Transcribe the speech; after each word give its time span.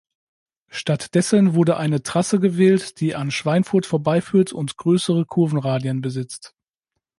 Stattdessen 0.69 1.53
wurde 1.53 1.77
eine 1.77 2.01
Trasse 2.01 2.39
gewählt, 2.39 2.99
die 3.01 3.15
an 3.15 3.29
Schweinfurt 3.29 3.85
vorbeiführt 3.85 4.51
und 4.51 4.75
größere 4.75 5.27
Kurvenradien 5.27 6.01
besitzt. 6.01 6.55